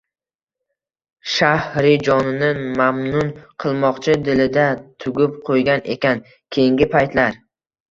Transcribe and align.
Shahrijonini 1.33 2.49
mamnun 2.79 3.29
qilmoqni 3.65 4.17
dilida 4.31 4.67
tugib 5.07 5.39
qo‘ygan 5.51 5.87
ekan 5.99 6.27
keyingi 6.35 6.91
paytlar. 6.99 7.41